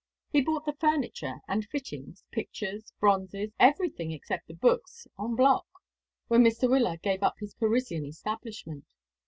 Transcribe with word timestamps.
He 0.31 0.41
bought 0.41 0.65
the 0.65 0.73
furniture 0.73 1.41
and 1.47 1.63
fittings, 1.63 2.23
pictures, 2.31 2.91
bronzes, 2.99 3.51
everything 3.59 4.11
except 4.11 4.47
the 4.47 4.55
books, 4.55 5.05
en 5.19 5.35
bloc, 5.35 5.67
when 6.27 6.41
Mr. 6.43 6.67
Wyllard 6.67 7.03
gave 7.03 7.21
up 7.21 7.35
his 7.37 7.53
Parisian 7.53 8.05
establishment. 8.07 8.87